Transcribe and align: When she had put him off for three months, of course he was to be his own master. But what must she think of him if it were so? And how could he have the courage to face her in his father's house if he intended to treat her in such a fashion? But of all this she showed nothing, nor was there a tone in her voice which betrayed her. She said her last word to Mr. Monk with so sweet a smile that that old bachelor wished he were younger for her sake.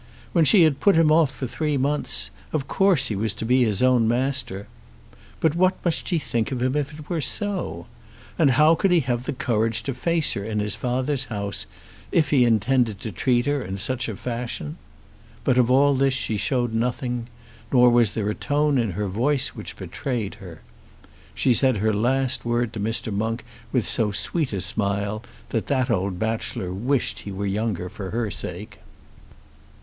When 0.33 0.45
she 0.45 0.63
had 0.63 0.79
put 0.79 0.95
him 0.95 1.11
off 1.11 1.29
for 1.29 1.45
three 1.45 1.77
months, 1.77 2.31
of 2.53 2.67
course 2.67 3.09
he 3.09 3.15
was 3.15 3.33
to 3.33 3.45
be 3.45 3.63
his 3.63 3.83
own 3.83 4.07
master. 4.07 4.65
But 5.39 5.53
what 5.53 5.77
must 5.85 6.07
she 6.07 6.17
think 6.17 6.51
of 6.51 6.59
him 6.59 6.75
if 6.75 6.91
it 6.91 7.07
were 7.07 7.21
so? 7.21 7.85
And 8.39 8.49
how 8.57 8.73
could 8.73 8.89
he 8.89 9.01
have 9.01 9.25
the 9.25 9.31
courage 9.33 9.83
to 9.83 9.93
face 9.93 10.33
her 10.33 10.43
in 10.43 10.57
his 10.57 10.73
father's 10.73 11.25
house 11.25 11.67
if 12.11 12.31
he 12.31 12.45
intended 12.45 12.99
to 13.01 13.11
treat 13.11 13.45
her 13.45 13.63
in 13.63 13.77
such 13.77 14.09
a 14.09 14.15
fashion? 14.15 14.79
But 15.43 15.59
of 15.59 15.69
all 15.69 15.93
this 15.93 16.15
she 16.15 16.35
showed 16.35 16.73
nothing, 16.73 17.27
nor 17.71 17.91
was 17.91 18.09
there 18.13 18.31
a 18.31 18.33
tone 18.33 18.79
in 18.79 18.93
her 18.93 19.07
voice 19.07 19.49
which 19.49 19.75
betrayed 19.77 20.33
her. 20.41 20.61
She 21.35 21.53
said 21.53 21.77
her 21.77 21.93
last 21.93 22.43
word 22.43 22.73
to 22.73 22.79
Mr. 22.79 23.13
Monk 23.13 23.45
with 23.71 23.87
so 23.87 24.11
sweet 24.11 24.51
a 24.51 24.61
smile 24.61 25.21
that 25.49 25.67
that 25.67 25.91
old 25.91 26.17
bachelor 26.17 26.73
wished 26.73 27.19
he 27.19 27.31
were 27.31 27.45
younger 27.45 27.87
for 27.87 28.09
her 28.09 28.31
sake. 28.31 28.79